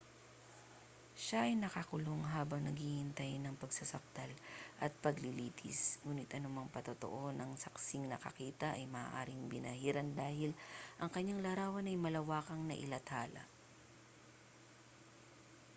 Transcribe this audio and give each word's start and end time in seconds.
siya 1.23 1.39
ay 1.47 1.53
nakakulong 1.57 2.23
habang 2.35 2.61
naghihintay 2.65 3.33
ng 3.39 3.53
pagsasakdal 3.61 4.31
at 4.83 4.91
paglilitis 5.03 5.79
nguni't 6.03 6.33
anumang 6.37 6.65
patotoo 6.75 7.23
ng 7.33 7.51
saksing 7.63 8.05
nakakita 8.09 8.67
ay 8.73 8.85
maaaring 8.95 9.45
binahiran 9.51 10.09
dahil 10.21 10.49
ang 10.99 11.09
kaniyang 11.15 11.43
larawan 11.45 11.85
ay 11.91 11.97
malawakang 12.05 12.61
nailathala 12.65 13.43